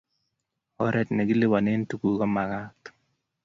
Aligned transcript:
Oret 0.85 1.09
ne 1.13 1.23
kilipane 1.27 1.73
tuguk 1.89 2.15
kumagat 2.19 2.81